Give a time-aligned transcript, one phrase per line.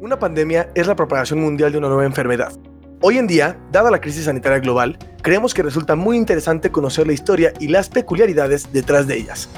[0.00, 2.52] Una pandemia es la propagación mundial de una nueva enfermedad.
[3.00, 7.12] Hoy en día, dada la crisis sanitaria global, creemos que resulta muy interesante conocer la
[7.12, 9.48] historia y las peculiaridades detrás de ellas.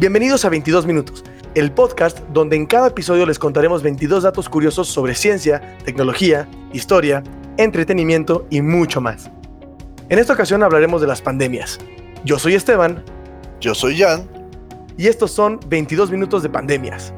[0.00, 1.24] Bienvenidos a 22 Minutos,
[1.54, 7.22] el podcast donde en cada episodio les contaremos 22 datos curiosos sobre ciencia, tecnología, historia,
[7.56, 9.30] entretenimiento y mucho más.
[10.08, 11.78] En esta ocasión hablaremos de las pandemias.
[12.24, 13.02] Yo soy Esteban.
[13.60, 14.28] Yo soy Jan.
[14.96, 17.12] Y estos son 22 minutos de pandemias.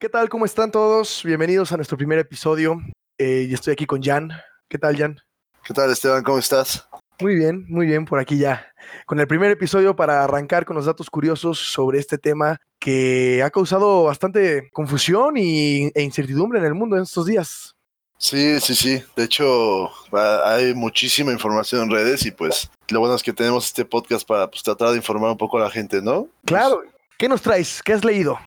[0.00, 0.30] ¿Qué tal?
[0.30, 1.20] ¿Cómo están todos?
[1.26, 2.80] Bienvenidos a nuestro primer episodio.
[3.18, 4.30] Eh, y estoy aquí con Jan.
[4.66, 5.20] ¿Qué tal, Jan?
[5.62, 6.22] ¿Qué tal, Esteban?
[6.22, 6.88] ¿Cómo estás?
[7.20, 8.66] Muy bien, muy bien, por aquí ya.
[9.04, 13.50] Con el primer episodio para arrancar con los datos curiosos sobre este tema que ha
[13.50, 17.74] causado bastante confusión y, e incertidumbre en el mundo en estos días.
[18.16, 19.04] Sí, sí, sí.
[19.16, 19.90] De hecho,
[20.46, 24.50] hay muchísima información en redes y pues lo bueno es que tenemos este podcast para
[24.50, 26.26] pues, tratar de informar un poco a la gente, ¿no?
[26.46, 26.84] Claro.
[27.18, 27.82] ¿Qué nos traes?
[27.82, 28.38] ¿Qué has leído?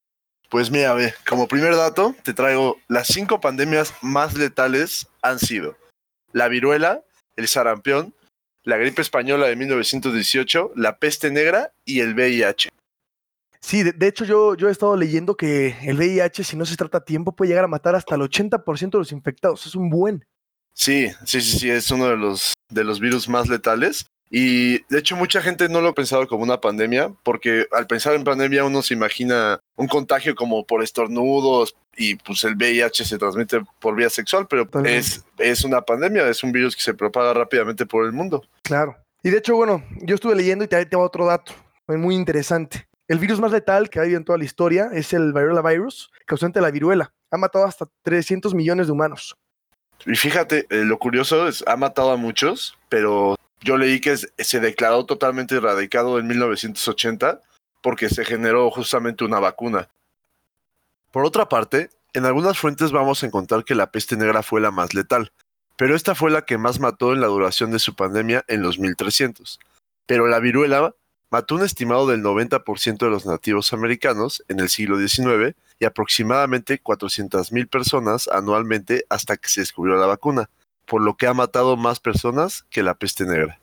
[0.54, 5.76] Pues mira, ve, como primer dato, te traigo las cinco pandemias más letales han sido
[6.32, 7.02] la viruela,
[7.36, 8.14] el sarampión,
[8.64, 12.70] la gripe española de 1918, la peste negra y el VIH.
[13.62, 17.00] Sí, de, hecho yo, yo he estado leyendo que el VIH, si no se trata
[17.00, 19.66] a tiempo, puede llegar a matar hasta el 80% de los infectados.
[19.66, 20.24] Es un buen.
[20.76, 24.06] Sí, sí, sí, sí, es uno de los, de los virus más letales.
[24.36, 28.16] Y de hecho mucha gente no lo ha pensado como una pandemia, porque al pensar
[28.16, 33.20] en pandemia uno se imagina un contagio como por estornudos y pues el VIH se
[33.20, 37.36] transmite por vía sexual, pero es, es una pandemia, es un virus que se propaga
[37.36, 38.42] rápidamente por el mundo.
[38.64, 38.98] Claro.
[39.22, 41.54] Y de hecho, bueno, yo estuve leyendo y te tengo otro dato
[41.88, 42.88] muy interesante.
[43.08, 46.10] El virus más letal que ha habido en toda la historia es el viruela virus,
[46.26, 47.14] causante de la viruela.
[47.30, 49.36] Ha matado hasta 300 millones de humanos.
[50.08, 54.60] Y fíjate, eh, lo curioso es, ha matado a muchos, pero yo leí que se
[54.60, 57.42] declaró totalmente erradicado en 1980
[57.82, 59.90] porque se generó justamente una vacuna.
[61.12, 64.72] Por otra parte, en algunas fuentes vamos a encontrar que la peste negra fue la
[64.72, 65.32] más letal,
[65.78, 68.80] pero esta fue la que más mató en la duración de su pandemia en los
[68.80, 69.60] 1300.
[70.06, 70.94] Pero la viruela
[71.30, 76.82] mató un estimado del 90% de los nativos americanos en el siglo XIX y aproximadamente
[76.82, 80.50] 400.000 personas anualmente hasta que se descubrió la vacuna
[80.94, 83.60] por lo que ha matado más personas que la peste negra.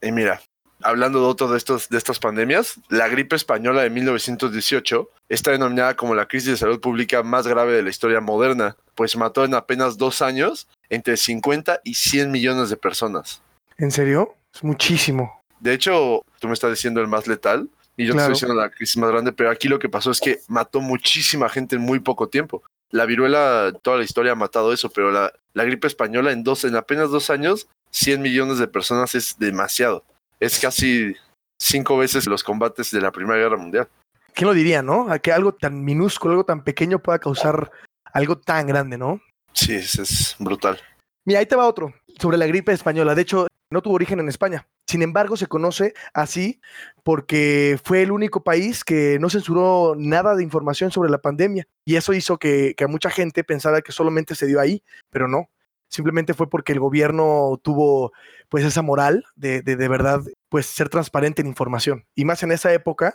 [0.00, 0.40] Y mira,
[0.80, 5.96] hablando de otro de, estos, de estas pandemias, la gripe española de 1918 está denominada
[5.96, 9.54] como la crisis de salud pública más grave de la historia moderna, pues mató en
[9.54, 13.42] apenas dos años entre 50 y 100 millones de personas.
[13.76, 14.36] ¿En serio?
[14.54, 15.42] Es muchísimo.
[15.58, 18.70] De hecho, tú me estás diciendo el más letal y yo te estoy diciendo la
[18.70, 21.98] crisis más grande, pero aquí lo que pasó es que mató muchísima gente en muy
[21.98, 22.62] poco tiempo.
[22.92, 26.64] La viruela, toda la historia ha matado eso, pero la, la gripe española en, dos,
[26.64, 30.04] en apenas dos años, 100 millones de personas es demasiado.
[30.38, 31.14] Es casi
[31.58, 33.88] cinco veces los combates de la Primera Guerra Mundial.
[34.34, 35.10] ¿Quién lo diría, no?
[35.10, 37.70] A que algo tan minúsculo, algo tan pequeño pueda causar
[38.12, 39.20] algo tan grande, ¿no?
[39.52, 40.78] Sí, es, es brutal.
[41.24, 43.14] Mira, ahí te va otro sobre la gripe española.
[43.14, 44.66] De hecho, no tuvo origen en España.
[44.86, 46.60] Sin embargo, se conoce así
[47.02, 51.66] porque fue el único país que no censuró nada de información sobre la pandemia.
[51.84, 55.48] Y eso hizo que, mucha gente pensara que solamente se dio ahí, pero no.
[55.88, 58.12] Simplemente fue porque el gobierno tuvo
[58.48, 62.06] pues esa moral de, de, de verdad pues ser transparente en información.
[62.14, 63.14] Y más en esa época,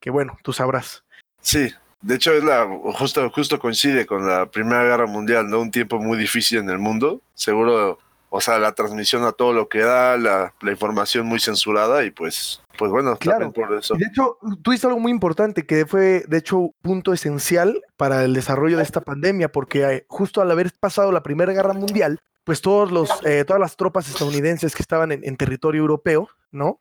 [0.00, 1.04] que bueno, tú sabrás.
[1.40, 1.72] Sí,
[2.02, 5.60] de hecho, es la, justo, justo coincide con la Primera Guerra Mundial, ¿no?
[5.60, 7.20] Un tiempo muy difícil en el mundo.
[7.34, 7.98] Seguro
[8.32, 12.62] o sea, la transmisión a todo lo que da, la, información muy censurada y pues,
[12.78, 13.52] pues bueno, claro.
[13.52, 13.94] por eso.
[13.94, 18.24] de hecho, tú dices algo muy importante que fue, de hecho, un punto esencial para
[18.24, 22.20] el desarrollo de esta pandemia, porque eh, justo al haber pasado la Primera Guerra Mundial,
[22.44, 26.80] pues todos los, eh, todas las tropas estadounidenses que estaban en, territorio europeo, ¿no?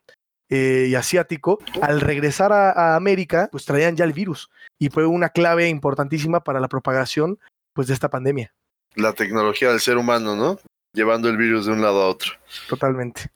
[0.50, 4.50] Eh, y asiático, al regresar a, a, América, pues traían ya el virus
[4.80, 7.40] y fue una clave importantísima para la propagación
[7.74, 8.54] pues de esta pandemia.
[8.96, 10.60] La tecnología del ser humano, ¿no?
[10.94, 12.32] Llevando el virus de un lado a otro.
[12.68, 13.32] Totalmente.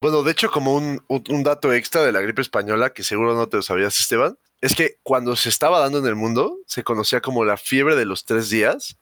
[0.00, 3.48] Bueno, de hecho, como un, un, dato extra de la gripe española, que seguro no
[3.48, 7.20] te lo sabías, Esteban, es que cuando se estaba dando en el mundo, se conocía
[7.20, 8.98] como la fiebre de los tres días,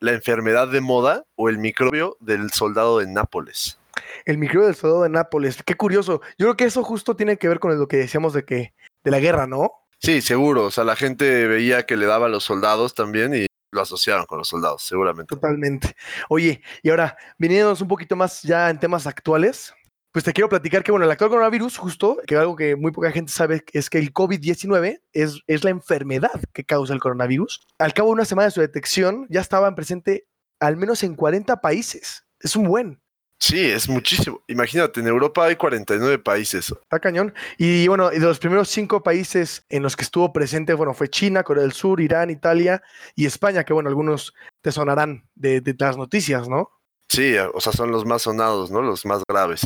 [0.00, 3.78] la enfermedad de moda o el microbio del soldado de Nápoles.
[4.24, 6.20] El microbio del soldado de Nápoles, qué curioso.
[6.38, 8.72] Yo creo que eso justo tiene que ver con lo que decíamos de que
[9.04, 9.72] de la guerra, ¿no?
[9.98, 10.64] Sí, seguro.
[10.64, 14.26] O sea, la gente veía que le daba a los soldados también y lo asociaron
[14.26, 15.34] con los soldados, seguramente.
[15.34, 15.96] Totalmente.
[16.28, 19.74] Oye, y ahora, viniéndonos un poquito más ya en temas actuales,
[20.12, 23.10] pues te quiero platicar que, bueno, el actual coronavirus, justo, que algo que muy poca
[23.10, 27.66] gente sabe, es que el COVID-19 es, es la enfermedad que causa el coronavirus.
[27.78, 30.28] Al cabo de una semana de su detección, ya estaban presente
[30.60, 32.26] al menos en 40 países.
[32.40, 33.01] Es un buen.
[33.42, 34.40] Sí, es muchísimo.
[34.46, 36.70] Imagínate, en Europa hay 49 países.
[36.70, 37.34] Está cañón.
[37.58, 41.42] Y bueno, de los primeros cinco países en los que estuvo presente, bueno, fue China,
[41.42, 42.80] Corea del Sur, Irán, Italia
[43.16, 46.70] y España, que bueno, algunos te sonarán de, de las noticias, ¿no?
[47.08, 48.80] Sí, o sea, son los más sonados, ¿no?
[48.80, 49.62] Los más graves.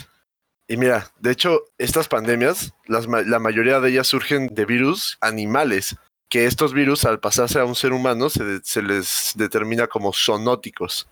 [0.66, 5.96] Y mira, de hecho, estas pandemias, las, la mayoría de ellas surgen de virus animales,
[6.30, 11.06] que estos virus al pasarse a un ser humano se, se les determina como zoonóticos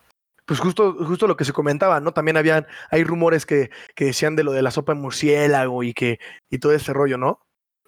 [0.46, 2.12] pues justo, justo lo que se comentaba, ¿no?
[2.12, 5.94] También habían, hay rumores que, que decían de lo de la sopa de murciélago y
[5.94, 6.18] que,
[6.50, 7.40] y todo ese rollo, ¿no?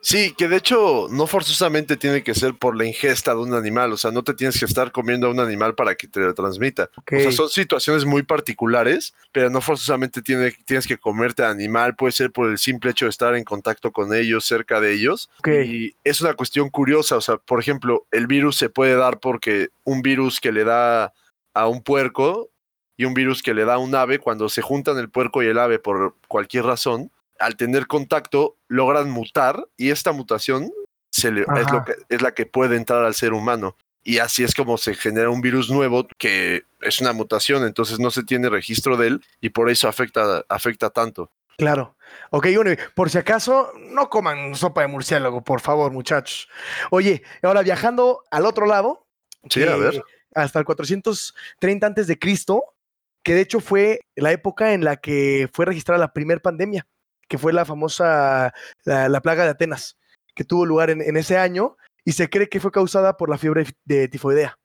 [0.06, 3.92] Sí, que de hecho no forzosamente tiene que ser por la ingesta de un animal,
[3.92, 6.32] o sea, no te tienes que estar comiendo a un animal para que te lo
[6.32, 6.90] transmita.
[6.96, 11.96] O sea, son situaciones muy particulares, pero no forzosamente tiene, tienes que comerte al animal,
[11.96, 15.28] puede ser por el simple hecho de estar en contacto con ellos, cerca de ellos.
[15.44, 19.70] Y es una cuestión curiosa, o sea, por ejemplo, el virus se puede dar porque
[19.82, 21.14] un virus que le da
[21.56, 22.50] a un puerco
[22.98, 25.46] y un virus que le da a un ave, cuando se juntan el puerco y
[25.46, 30.70] el ave por cualquier razón, al tener contacto logran mutar y esta mutación
[31.10, 31.34] se es,
[31.72, 33.74] lo que, es la que puede entrar al ser humano.
[34.04, 38.10] Y así es como se genera un virus nuevo que es una mutación, entonces no
[38.10, 41.30] se tiene registro de él y por eso afecta, afecta tanto.
[41.56, 41.96] Claro.
[42.30, 46.48] Ok, bueno, por si acaso, no coman sopa de murciélago, por favor, muchachos.
[46.90, 49.06] Oye, ahora viajando al otro lado.
[49.48, 50.02] Sí, a ver
[50.36, 52.74] hasta el 430 antes de Cristo,
[53.24, 56.86] que de hecho fue la época en la que fue registrada la primera pandemia,
[57.26, 58.52] que fue la famosa
[58.84, 59.96] la, plaga de Atenas,
[60.34, 63.66] que tuvo lugar en, ese año y se cree que fue causada por la fiebre
[63.84, 64.56] de tifoidea.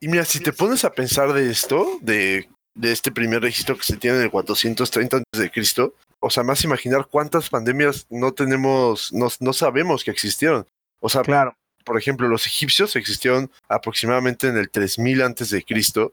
[0.00, 3.84] Y mira, si te pones a pensar de esto, de, de este primer registro que
[3.84, 8.32] se tiene en el 430 antes de Cristo, o sea, más imaginar cuántas pandemias no
[8.32, 10.66] tenemos, no, no sabemos que existieron.
[11.00, 11.54] O sea, claro
[11.90, 16.12] por ejemplo, los egipcios existieron aproximadamente en el 3000 antes de Cristo.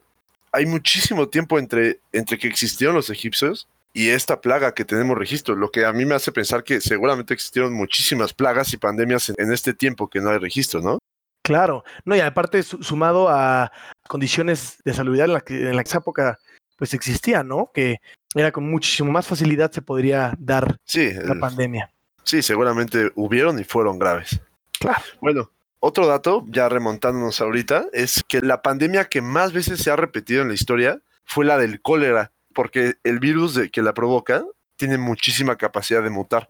[0.52, 5.56] Hay muchísimo tiempo entre, entre que existieron los egipcios y esta plaga que tenemos registro,
[5.56, 9.54] lo que a mí me hace pensar que seguramente existieron muchísimas plagas y pandemias en,
[9.54, 10.98] este tiempo que no hay registro, ¿no?
[11.44, 13.72] Claro, no, y aparte sumado a
[14.08, 16.40] condiciones de salud en la que en la época
[16.76, 17.70] pues existía, ¿no?
[17.72, 17.98] Que
[18.34, 21.92] era con muchísimo más facilidad se podría dar la pandemia.
[22.24, 24.42] Sí, seguramente hubieron y fueron graves.
[24.80, 25.04] Claro.
[25.22, 29.96] Bueno, otro dato, ya remontándonos ahorita, es que la pandemia que más veces se ha
[29.96, 34.44] repetido en la historia fue la del cólera, porque el virus de, que la provoca
[34.76, 36.50] tiene muchísima capacidad de mutar.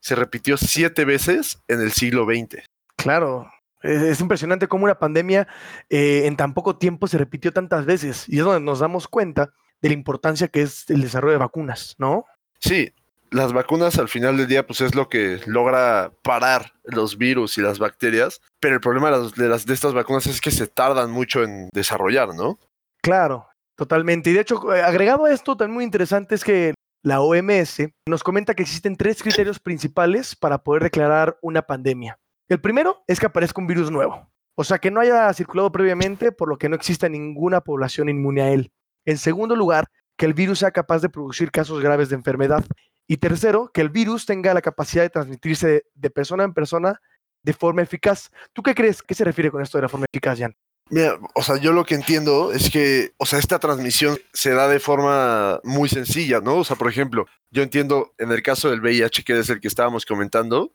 [0.00, 2.64] Se repitió siete veces en el siglo XX.
[2.96, 3.50] Claro,
[3.82, 5.46] es, impresionante cómo una pandemia
[5.88, 9.52] eh, en tan poco tiempo se repitió tantas veces y es donde nos damos cuenta
[9.80, 12.24] de la importancia que es el desarrollo de vacunas, ¿no?
[12.58, 12.92] Sí,
[13.30, 17.62] las vacunas al final del día pues es lo que logra parar los virus y
[17.62, 21.42] las bacterias, pero el problema de, las, de estas vacunas es que se tardan mucho
[21.42, 22.58] en desarrollar, ¿no?
[23.02, 24.30] Claro, totalmente.
[24.30, 28.24] Y de hecho, eh, agregado a esto, también muy interesante es que la OMS nos
[28.24, 32.18] comenta que existen tres criterios principales para poder declarar una pandemia.
[32.48, 36.32] El primero es que aparezca un virus nuevo, o sea, que no haya circulado previamente,
[36.32, 38.72] por lo que no exista ninguna población inmune a él.
[39.04, 39.88] En segundo lugar,
[40.18, 42.64] que el virus sea capaz de producir casos graves de enfermedad.
[43.10, 47.00] Y tercero, que el virus tenga la capacidad de transmitirse de, persona en persona
[47.42, 48.30] de forma eficaz.
[48.52, 49.02] ¿Tú qué crees?
[49.02, 50.54] ¿Qué se refiere con esto de la forma eficaz, Jan?
[50.90, 54.68] Mira, o sea, yo lo que entiendo es que, o sea, esta transmisión se da
[54.68, 56.56] de forma muy sencilla, ¿no?
[56.56, 59.68] O sea, por ejemplo, yo entiendo en el caso del VIH, que es el que
[59.68, 60.72] estábamos comentando,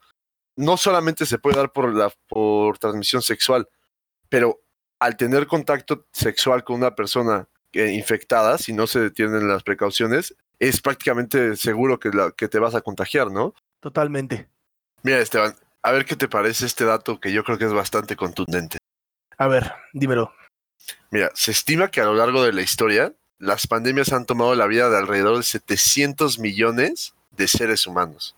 [0.56, 3.68] no solamente se puede dar por, la, por transmisión sexual,
[4.30, 4.60] pero
[5.00, 10.36] al tener contacto sexual con una persona infectada, si no se detienen las precauciones,
[10.68, 13.54] es prácticamente seguro que, la, que te vas a contagiar, ¿no?
[13.80, 14.50] Totalmente.
[15.04, 18.16] Mira, Esteban, a ver qué te parece este dato que yo creo que es bastante
[18.16, 18.78] contundente.
[19.38, 20.34] A ver, dímelo.
[21.12, 24.68] Mira, se estima que a lo largo de la historia, las pandemias han tomado la
[24.68, 28.36] vida de alrededor de 700 millones de seres humanos.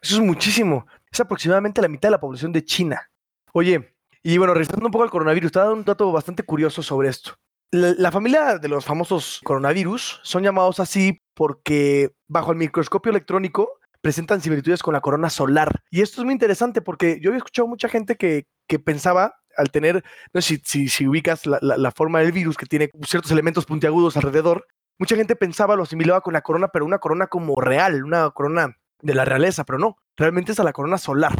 [0.00, 0.86] eso es muchísimo.
[1.10, 3.10] Es aproximadamente la mitad de la población de China.
[3.52, 6.82] Oye, y bueno, regresando un poco al coronavirus, te ha dado un dato bastante curioso
[6.82, 7.34] sobre esto.
[7.70, 14.40] La, familia de los famosos coronavirus son llamados así porque bajo el microscopio electrónico presentan
[14.40, 15.82] similitudes con la corona solar.
[15.90, 19.70] Y esto es muy interesante porque yo había escuchado mucha gente que, que pensaba al
[19.70, 23.66] tener, no sé si, si, ubicas la, la, forma del virus que tiene ciertos elementos
[23.66, 24.66] puntiagudos alrededor,
[24.98, 28.76] mucha gente pensaba, lo asimilaba con la corona, pero una corona como real, una corona
[29.02, 31.34] de la realeza, pero no, realmente es a la corona solar.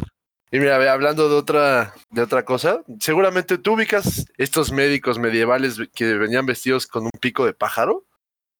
[0.51, 6.13] Y mira, hablando de otra, de otra cosa, seguramente tú ubicas estos médicos medievales que
[6.13, 8.05] venían vestidos con un pico de pájaro.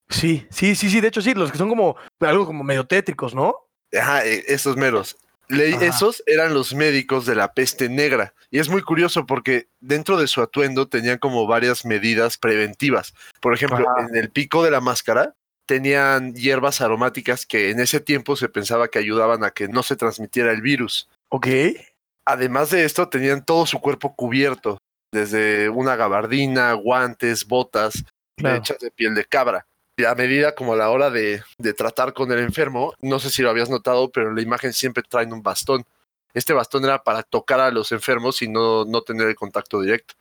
[0.09, 3.33] Sí, sí, sí, sí, de hecho sí, los que son como algo como medio tétricos,
[3.33, 3.55] ¿no?
[3.97, 5.17] Ajá, e, esos meros.
[5.49, 8.33] Esos eran los médicos de la peste negra.
[8.49, 13.13] Y es muy curioso porque dentro de su atuendo tenían como varias medidas preventivas.
[13.41, 18.35] Por ejemplo, en el pico de la máscara tenían hierbas aromáticas que en ese tiempo
[18.35, 21.09] se pensaba que ayudaban a que no se transmitiera el virus.
[21.29, 21.47] Ok.
[22.25, 24.77] Además de esto, tenían todo su cuerpo cubierto,
[25.11, 28.03] desde una gabardina, guantes, botas,
[28.37, 28.57] Claro.
[28.57, 29.67] hechas de piel de cabra.
[30.07, 33.43] A medida como a la hora de, de tratar con el enfermo, no sé si
[33.43, 35.85] lo habías notado, pero en la imagen siempre traen un bastón.
[36.33, 40.15] Este bastón era para tocar a los enfermos y no, no tener el contacto directo.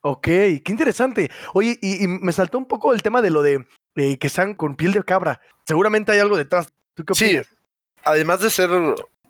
[0.00, 1.30] Ok, qué interesante.
[1.52, 4.54] Oye, y, y me saltó un poco el tema de lo de eh, que están
[4.54, 5.40] con piel de cabra.
[5.66, 6.72] Seguramente hay algo detrás.
[6.94, 7.48] ¿Tú qué Sí, opinas?
[8.04, 8.70] además de ser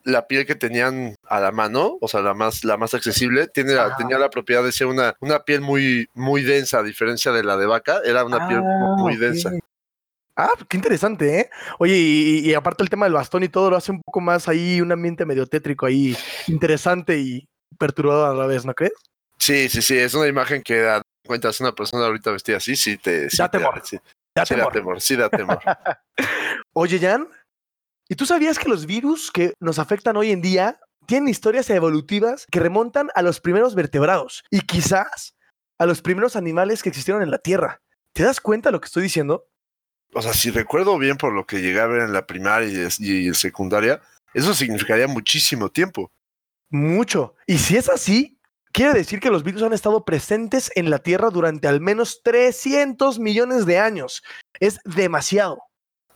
[0.05, 3.73] la piel que tenían a la mano, o sea, la más, la más accesible, tiene
[3.75, 7.43] la- tenía la propiedad de ser una, una piel muy, muy densa, a diferencia de
[7.43, 9.51] la de vaca, era una piel Ah, muy densa.
[10.37, 11.51] Ah, qué interesante, ¿eh?
[11.79, 14.81] Oye, y, aparte el tema del bastón y todo lo hace un poco más ahí,
[14.81, 16.17] un ambiente medio tétrico ahí,
[16.49, 17.47] interesante y
[17.79, 18.93] perturbador a la vez, ¿no crees?
[19.39, 22.75] Sí, sí, sí, es una imagen que da cuenta, es una persona ahorita vestida así,
[22.77, 23.31] sí te...
[23.31, 23.81] sí Da te- temor.
[24.37, 25.61] Ya sí da temor, sí da temor.
[26.73, 27.29] Oye, Jan,
[28.09, 32.47] ¿y tú sabías que los virus que nos afectan hoy en día tienen historias evolutivas
[32.51, 35.35] que remontan a los primeros vertebrados y quizás
[35.79, 37.81] a los primeros animales que existieron en la Tierra?
[38.13, 39.49] ¿Te das cuenta de lo que estoy diciendo?
[40.15, 43.27] O sea, si recuerdo bien por lo que llegué a ver en la primaria y,
[43.27, 44.01] en secundaria,
[44.33, 46.13] eso significaría muchísimo tiempo.
[46.71, 47.35] Mucho.
[47.47, 48.39] Y si es así,
[48.73, 53.19] quiere decir que los virus han estado presentes en la Tierra durante al menos 300
[53.19, 54.23] millones de años.
[54.61, 55.59] Es demasiado.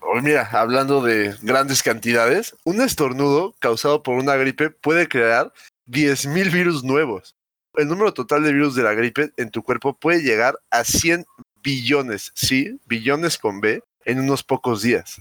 [0.01, 5.53] Oye, mira, hablando de grandes cantidades, un estornudo causado por una gripe puede crear
[5.87, 7.35] 10.000 virus nuevos.
[7.75, 11.27] El número total de virus de la gripe en tu cuerpo puede llegar a 100
[11.63, 15.21] billones, sí, billones con B, en unos pocos días.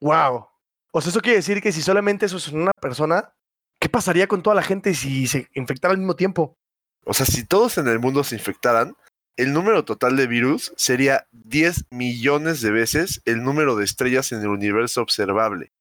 [0.00, 0.46] Wow.
[0.92, 3.32] O sea, eso quiere decir que si solamente eso es una persona,
[3.80, 6.56] ¿qué pasaría con toda la gente si se infectara al mismo tiempo?
[7.04, 8.94] O sea, si todos en el mundo se infectaran,
[9.38, 14.40] el número total de virus sería 10 millones de veces el número de estrellas en
[14.42, 15.72] el universo observable.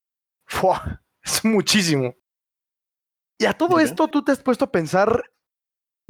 [0.47, 1.01] ¡Fua!
[1.23, 2.15] Es muchísimo.
[3.39, 5.29] Y a todo esto, ¿tú te has puesto a pensar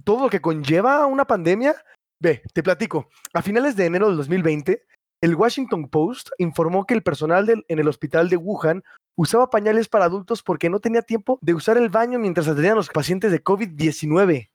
[0.03, 1.75] todo lo que conlleva una pandemia?
[2.21, 3.09] Ve, te platico.
[3.33, 4.85] A finales de enero del 2020,
[5.23, 8.83] el Washington Post informó que el personal del- en el hospital de Wuhan
[9.17, 12.77] usaba pañales para adultos porque no tenía tiempo de usar el baño mientras atendían a
[12.77, 14.51] los pacientes de COVID-19.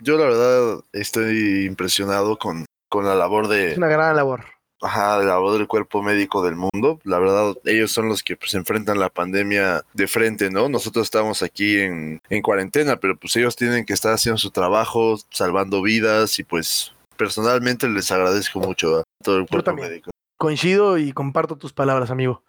[0.00, 4.44] Yo la verdad estoy impresionado con, con la labor de, Es una gran labor.
[4.82, 6.98] ajá, la labor del cuerpo médico del mundo.
[7.04, 10.68] La verdad, ellos son los que pues, enfrentan la pandemia de frente, ¿no?
[10.68, 15.16] Nosotros estamos aquí en, en cuarentena, pero pues ellos tienen que estar haciendo su trabajo,
[15.30, 20.10] salvando vidas y pues personalmente les agradezco mucho a todo el cuerpo médico.
[20.38, 22.42] Coincido y comparto tus palabras, amigo.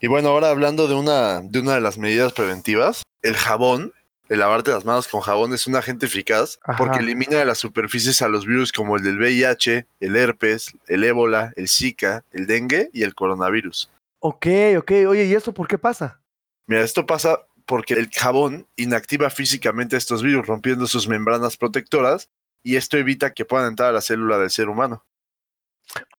[0.00, 3.92] Y bueno, ahora hablando de una, de una de las medidas preventivas, el jabón,
[4.28, 6.76] el lavarte las manos con jabón es un agente eficaz Ajá.
[6.78, 11.04] porque elimina de las superficies a los virus como el del VIH, el herpes, el
[11.04, 13.90] ébola, el Zika, el dengue y el coronavirus.
[14.20, 14.46] Ok,
[14.78, 14.90] ok.
[15.08, 16.20] Oye, ¿y esto por qué pasa?
[16.66, 22.28] Mira, esto pasa porque el jabón inactiva físicamente estos virus rompiendo sus membranas protectoras
[22.62, 25.04] y esto evita que puedan entrar a la célula del ser humano.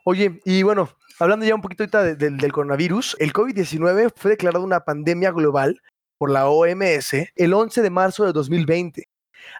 [0.05, 0.89] Oye, y bueno,
[1.19, 5.81] hablando ya un poquito ahorita de- del coronavirus, el COVID-19 fue declarado una pandemia global
[6.19, 9.09] por la OMS el 11 de marzo de 2020,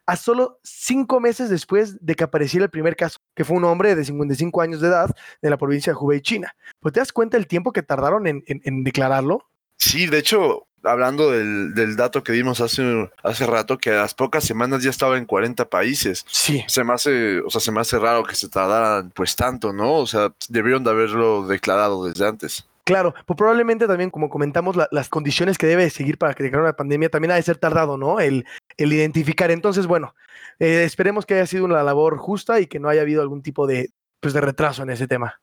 [0.06, 3.96] a solo cinco meses después de que apareciera el primer caso, que fue un hombre
[3.96, 5.10] de 55 años de edad
[5.42, 6.54] de la provincia de Hubei, China.
[6.80, 9.50] ¿Pues te das cuenta el tiempo que tardaron en, en- en declararlo?
[9.78, 14.14] Sí, de hecho, hablando del, del dato que dimos hace, hace rato, que a las
[14.14, 16.26] pocas semanas ya estaba en 40 países.
[16.28, 16.62] Sí.
[16.68, 19.94] Se me hace, o sea, se me hace raro que se tardaran pues tanto, ¿no?
[19.96, 22.66] O sea, debieron de haberlo declarado desde antes.
[22.84, 26.74] Claro, pues probablemente también, como comentamos, la- las condiciones que debe seguir para que una
[26.74, 28.20] pandemia también ha de ser tardado, ¿no?
[28.20, 28.46] El,
[28.78, 29.52] el identificar.
[29.52, 30.16] Entonces, bueno,
[30.60, 33.68] eh, esperemos que haya sido una labor justa y que no haya habido algún tipo
[33.68, 35.40] de, pues, de retraso en ese tema.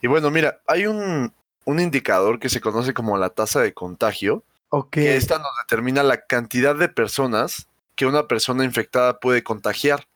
[0.00, 1.32] Y bueno, mira, hay un,
[1.64, 4.90] un indicador que se conoce como la tasa de contagio, Ok.
[4.90, 10.06] que esta nos determina la cantidad de personas que una persona infectada puede contagiar.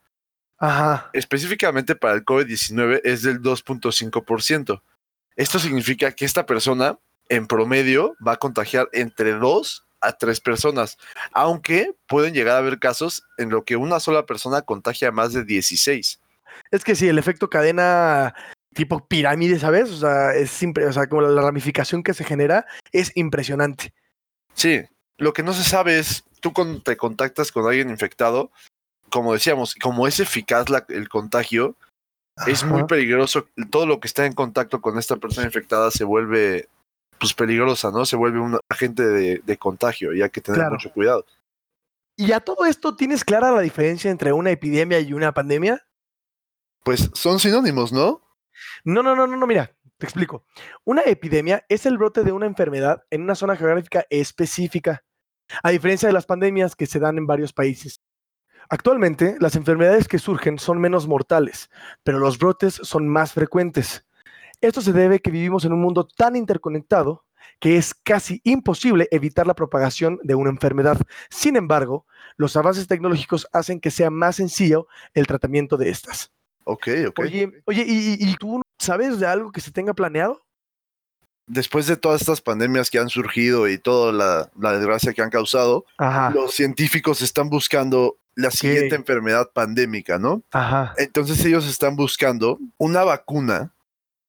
[0.59, 1.11] Ajá.
[1.12, 4.83] Específicamente para el COVID-19 es del 2.5%.
[5.37, 6.99] Esto significa que esta persona
[7.29, 10.99] en promedio va a contagiar entre 2 a 3 personas,
[11.33, 15.33] aunque pueden llegar a haber casos en lo que una sola persona contagia a más
[15.33, 16.21] de 16.
[16.71, 18.35] Es que sí, el efecto cadena
[18.75, 19.91] tipo pirámide, ¿sabes?
[19.91, 23.93] O sea, es simple, o sea, como la ramificación que se genera es impresionante.
[24.55, 24.83] Sí,
[25.19, 28.51] lo que no se sabe es, tú cuando te contactas con alguien infectado,
[29.09, 31.77] como decíamos, como es eficaz la- el contagio,
[32.47, 33.47] es muy peligroso.
[33.71, 36.69] Todo lo que está en contacto con esta persona infectada se vuelve
[37.19, 38.05] pues peligrosa, ¿no?
[38.05, 40.73] Se vuelve un agente de, de contagio y hay que tener Claro.
[40.75, 41.25] mucho cuidado.
[42.17, 45.87] ¿Y a todo esto tienes clara la diferencia entre una epidemia y una pandemia?
[46.85, 48.21] Pues son sinónimos, ¿no?
[48.85, 50.45] No, no, no, no, no, mira, te explico.
[50.85, 55.05] Una epidemia es el brote de una enfermedad en una zona geográfica específica,
[55.62, 58.01] a diferencia de las pandemias que se dan en varios países.
[58.73, 61.69] Actualmente, las enfermedades que surgen son menos mortales,
[62.05, 64.07] pero los brotes son más frecuentes.
[64.62, 67.26] Esto se debe a que vivimos en un mundo tan interconectado
[67.61, 70.97] que es casi imposible evitar la propagación de una enfermedad.
[71.29, 72.07] Sin embargo,
[72.38, 76.33] los avances tecnológicos hacen que sea más sencillo el tratamiento de estas.
[76.64, 77.19] Ok, ok.
[77.19, 80.47] Oye, oye ¿y, y tú sabes de algo que se tenga planeado?
[81.47, 85.29] Después de todas estas pandemias que han surgido y toda la, la desgracia que han
[85.29, 90.43] causado, Ajá, los científicos están buscando la siguiente enfermedad pandémica, ¿no?
[90.53, 90.95] ajá.
[90.97, 93.73] Entonces ellos están buscando una vacuna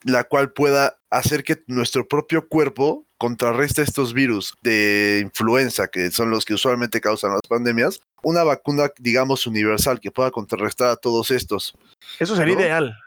[0.04, 6.30] la cual pueda hacer que nuestro propio cuerpo contrarreste estos virus de influenza, que son
[6.30, 11.32] los que usualmente causan las pandemias, una vacuna, digamos, universal que pueda contrarrestar a todos
[11.32, 11.74] estos.
[12.20, 12.62] Eso sería ¿No?
[12.62, 12.98] ideal.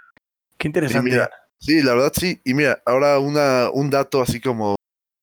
[0.57, 1.11] Qué interesante.
[1.11, 2.41] Mira, sí, la verdad sí.
[2.45, 4.77] Y mira, ahora una, un dato así como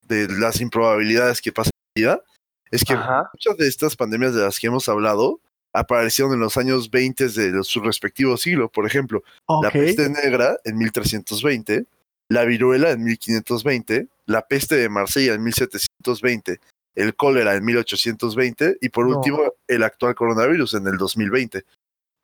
[0.04, 2.24] de las improbabilidades que pasan en la vida,
[2.70, 3.30] es que Ajá.
[3.34, 5.40] muchas de estas pandemias de las que hemos hablado
[5.74, 8.70] aparecieron en los años 20 de su respectivo siglo.
[8.70, 9.24] Por ejemplo,
[9.62, 11.86] la peste negra en 1320,
[12.30, 16.60] la viruela en 1520, la peste de Marsella en 1720,
[16.96, 19.18] el cólera en 1820 y por No.
[19.18, 21.66] último el actual coronavirus en el 2020.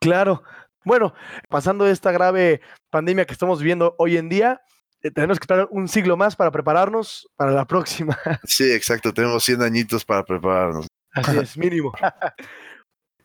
[0.00, 0.42] Claro.
[0.84, 1.12] Bueno,
[1.48, 4.62] pasando esta grave pandemia que estamos viviendo hoy en día,
[5.02, 8.18] eh, tenemos que esperar un siglo más para prepararnos para la próxima.
[8.44, 10.86] Sí, exacto, tenemos 100 añitos para prepararnos.
[11.12, 11.92] Así es, mínimo.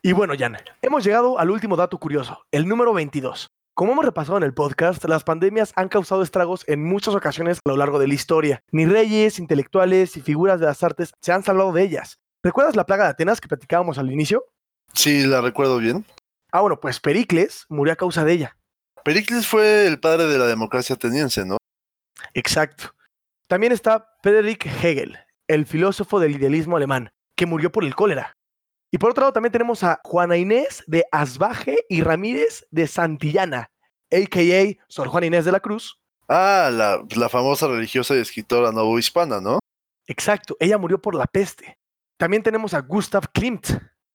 [0.06, 3.48] y bueno, Jan, hemos llegado al último dato curioso, el número 22.
[3.74, 7.70] Como hemos repasado en el podcast, las pandemias han causado estragos en muchas ocasiones a
[7.70, 8.62] lo largo de la historia.
[8.70, 12.20] Ni reyes, intelectuales y figuras de las artes se han salvado de ellas.
[12.44, 14.44] ¿Recuerdas la plaga de Atenas que platicábamos al inicio?
[14.94, 16.06] Sí, la recuerdo bien.
[16.52, 18.56] Ah, bueno, pues Pericles murió a causa de ella.
[19.02, 21.56] Pericles fue el padre de la democracia ateniense, ¿no?
[22.32, 22.94] Exacto.
[23.48, 28.35] También está Friedrich Hegel, el filósofo del idealismo alemán, que murió por el cólera.
[28.96, 33.70] Y por otro lado también tenemos a Juana Inés de Asbaje y Ramírez de Santillana,
[34.10, 34.82] a.k.a.
[34.88, 36.00] Sor Juana Inés de la Cruz.
[36.30, 39.58] Ah, la, la famosa religiosa y escritora novohispana, ¿no?
[40.06, 41.76] Exacto, ella murió por la peste.
[42.16, 43.68] También tenemos a Gustav Klimt.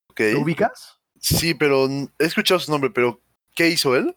[0.08, 0.20] Ok.
[0.32, 0.98] ¿Lo ubicas?
[1.20, 3.22] Sí, pero he escuchado su nombre, pero
[3.54, 4.16] ¿qué hizo él?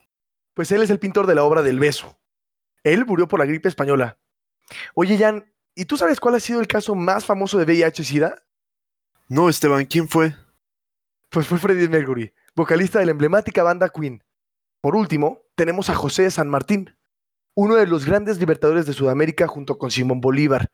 [0.56, 2.18] Pues él es el pintor de la obra del beso.
[2.84, 4.18] Él murió por la gripe española.
[4.96, 8.42] Oye, Jan, ¿y tú sabes cuál ha sido el caso más famoso de VIH-Sida?
[9.28, 10.34] No, Esteban, ¿quién fue?
[11.30, 14.24] Pues fue Freddie Mercury, vocalista de la emblemática banda Queen.
[14.82, 16.96] Por último, tenemos a José de San Martín,
[17.56, 20.72] uno de los grandes libertadores de Sudamérica junto con Simón Bolívar,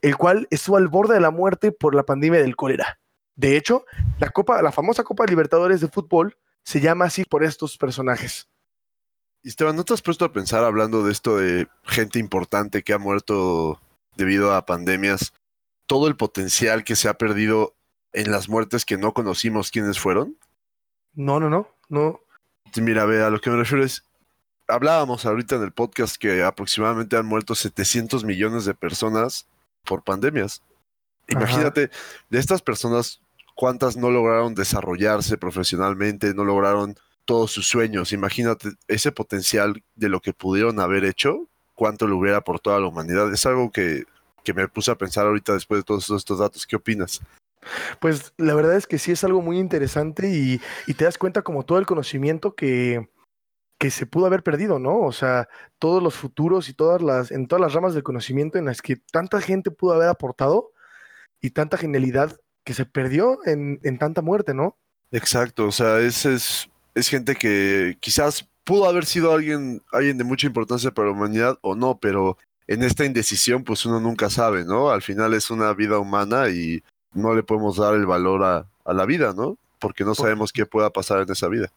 [0.00, 2.98] el cual estuvo al borde de la muerte por la pandemia del cólera.
[3.36, 3.84] De hecho,
[4.18, 8.48] la, Copa, la famosa Copa Libertadores de fútbol se llama así por estos personajes.
[9.42, 12.98] Esteban, ¿no te has puesto a pensar hablando de esto de gente importante que ha
[12.98, 13.80] muerto
[14.16, 15.32] debido a pandemias?
[15.86, 17.74] Todo el potencial que se ha perdido
[18.12, 20.36] en las muertes que no conocimos quiénes fueron.
[21.14, 22.20] No, no, no, no.
[22.76, 24.04] Mira, ve, a lo que me refiero es,
[24.68, 29.46] hablábamos ahorita en el podcast que aproximadamente han muerto 700 millones de personas
[29.84, 30.62] por pandemias.
[31.28, 31.90] Imagínate,
[32.30, 33.20] de estas personas,
[33.54, 38.12] ¿cuántas no lograron desarrollarse profesionalmente, no lograron todos sus sueños?
[38.12, 42.86] Imagínate ese potencial de lo que pudieron haber hecho, cuánto le hubiera aportado a la
[42.86, 43.32] humanidad.
[43.32, 44.04] Es algo que,
[44.44, 46.66] que me puse a pensar ahorita después de todos estos datos.
[46.66, 47.20] ¿Qué opinas?
[48.00, 50.60] Pues la verdad es que sí es algo muy interesante y,
[50.94, 53.08] te das cuenta como todo el conocimiento que,
[53.78, 55.00] que se pudo haber perdido, ¿no?
[55.00, 55.48] O sea,
[55.78, 58.96] todos los futuros y todas las, en todas las ramas del conocimiento en las que
[58.96, 60.72] tanta gente pudo haber aportado
[61.40, 64.76] y tanta genialidad que se perdió en, en tanta muerte, ¿no?
[65.10, 70.24] Exacto, o sea, es, es, es gente que quizás pudo haber sido alguien, alguien de
[70.24, 74.64] mucha importancia para la humanidad o no, pero en esta indecisión pues uno nunca sabe,
[74.64, 74.90] ¿no?
[74.90, 76.82] Al final es una vida humana y
[77.14, 79.56] no le podemos dar el valor a, a la vida, ¿no?
[79.78, 81.70] Porque no sabemos qué pueda pasar en esa vida.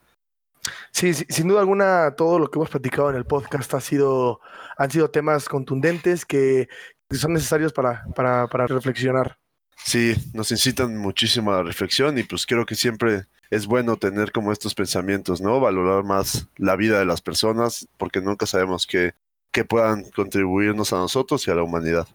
[0.92, 4.40] Sí, sí, sin duda alguna, todo lo que hemos platicado en el podcast ha sido,
[4.78, 6.70] han sido temas contundentes que,
[7.10, 9.38] que son necesarios para, para, para reflexionar.
[9.84, 14.32] Sí, nos incitan muchísimo a la reflexión y pues creo que siempre es bueno tener
[14.32, 15.60] como estos pensamientos, ¿no?
[15.60, 19.14] Valorar más la vida de las personas porque nunca sabemos qué,
[19.52, 22.08] qué puedan contribuirnos a nosotros y a la humanidad.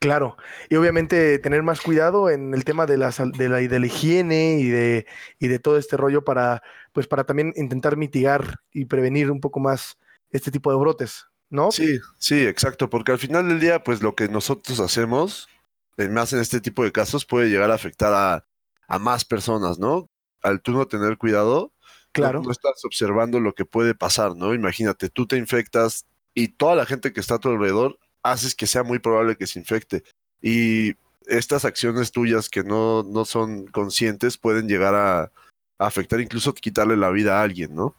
[0.00, 0.36] Claro,
[0.68, 3.86] y obviamente tener más cuidado en el tema de la, de la, y de la
[3.86, 5.06] higiene y de,
[5.40, 9.58] y de todo este rollo para, pues para también intentar mitigar y prevenir un poco
[9.58, 9.98] más
[10.30, 11.72] este tipo de brotes, ¿no?
[11.72, 15.48] Sí, sí, exacto, porque al final del día, pues lo que nosotros hacemos,
[15.96, 18.46] eh, más en este tipo de casos, puede llegar a afectar a,
[18.86, 20.08] a más personas, ¿no?
[20.42, 21.72] Al tú no tener cuidado,
[22.12, 22.38] claro.
[22.38, 24.54] no, no estás observando lo que puede pasar, ¿no?
[24.54, 28.66] Imagínate, tú te infectas, y toda la gente que está a tu alrededor haces que
[28.66, 30.02] sea muy probable que se infecte.
[30.40, 30.94] Y
[31.26, 35.32] estas acciones tuyas que no, no son conscientes pueden llegar a,
[35.80, 37.94] afectar, incluso quitarle la vida a alguien, ¿no?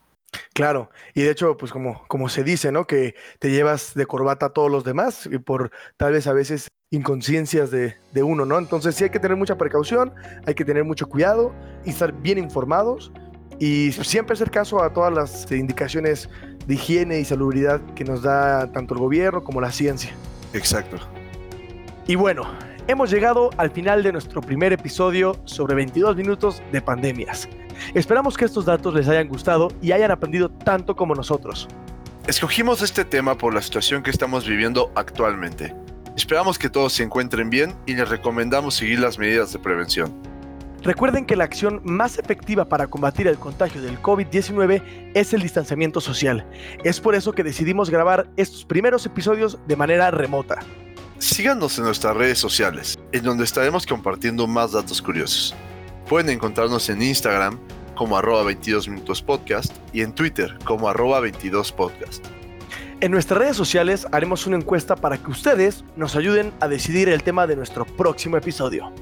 [0.54, 2.86] Claro, y de hecho, pues como, como se dice, ¿no?
[2.86, 6.68] Que te llevas de corbata a todos los demás y por tal vez a veces
[6.92, 8.60] inconsciencias de, de, uno, ¿no?
[8.60, 10.14] Entonces sí hay que tener mucha precaución,
[10.46, 11.56] hay que tener mucho cuidado
[11.86, 13.12] y estar bien informados
[13.60, 16.30] y siempre hacer caso a todas las indicaciones
[16.70, 20.12] de higiene y salubridad que nos da tanto el gobierno como la ciencia.
[20.54, 20.98] Exacto.
[22.06, 22.44] Y bueno,
[22.88, 27.50] hemos llegado al final de nuestro primer episodio sobre 22 minutos de pandemias.
[27.96, 31.68] Esperamos que estos datos les hayan gustado y hayan aprendido tanto como nosotros.
[32.28, 35.74] Escogimos este tema por la situación que estamos viviendo actualmente.
[36.16, 40.14] Esperamos que todos se encuentren bien y les recomendamos seguir las medidas de prevención.
[40.84, 46.00] Recuerden que la acción más efectiva para combatir el contagio del COVID-19 es el distanciamiento
[46.00, 46.46] social.
[46.84, 50.60] Es por eso que decidimos grabar estos primeros episodios de manera remota.
[51.18, 55.54] Síganos en nuestras redes sociales, en donde estaremos compartiendo más datos curiosos.
[56.08, 57.60] Pueden encontrarnos en Instagram
[57.96, 62.26] como arroba 22 minutos podcast y en Twitter como arroba 22 podcast.
[63.02, 67.22] En nuestras redes sociales haremos una encuesta para que ustedes nos ayuden a decidir el
[67.22, 68.94] tema de nuestro próximo episodio.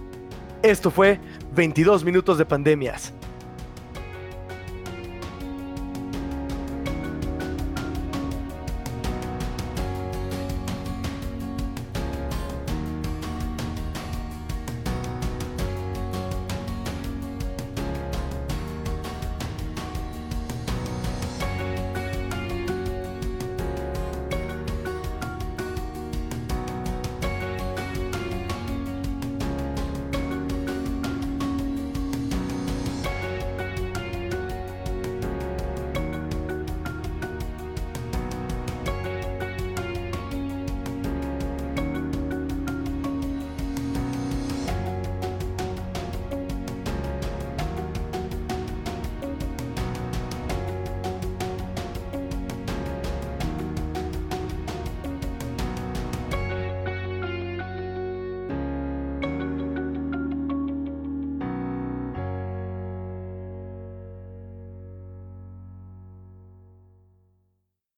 [0.67, 1.17] Esto fue
[1.55, 3.13] 22 minutos de pandemias.